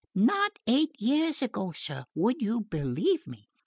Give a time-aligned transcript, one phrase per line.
[0.15, 3.47] Not eight years ago, sir would you believe me?